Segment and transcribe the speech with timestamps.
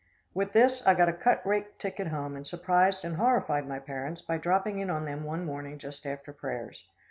[0.33, 4.19] With this I got a cut rate ticket home and surprised and horrified my parents
[4.23, 6.87] by dropping in on them one morning just after prayers.